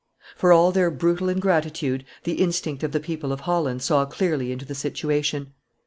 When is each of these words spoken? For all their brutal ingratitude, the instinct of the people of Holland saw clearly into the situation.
For 0.35 0.51
all 0.51 0.71
their 0.71 0.89
brutal 0.89 1.29
ingratitude, 1.29 2.05
the 2.23 2.41
instinct 2.41 2.81
of 2.81 2.91
the 2.91 2.99
people 2.99 3.31
of 3.31 3.41
Holland 3.41 3.83
saw 3.83 4.03
clearly 4.05 4.51
into 4.51 4.65
the 4.65 4.73
situation. 4.73 5.53